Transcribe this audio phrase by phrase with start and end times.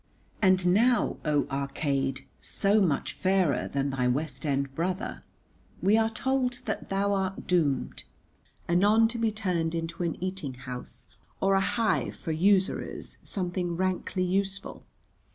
[0.41, 5.23] And now, O Arcade, so much fairer than thy West End brother,
[5.79, 8.05] we are told that thou art doomed,
[8.67, 11.05] anon to be turned into an eating house
[11.39, 14.87] or a hive for usurers, something rankly useful.